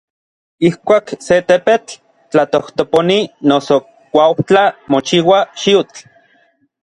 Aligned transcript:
Ijkuak 0.67 1.05
se 1.25 1.35
tepetl 1.49 1.93
tlatojtoponi 2.31 3.19
noso 3.51 3.75
kuaujtla 4.13 4.63
mochiua 4.91 5.39
xiutl. 5.61 5.99